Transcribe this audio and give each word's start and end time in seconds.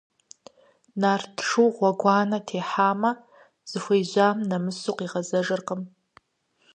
Нарт 1.01 1.33
шур 1.47 1.67
гъуэгуанэ 1.75 2.39
техьамэ, 2.47 3.11
зыхуежьам 3.69 4.37
нэмысу 4.49 4.93
къигъазэркъым. 4.97 5.81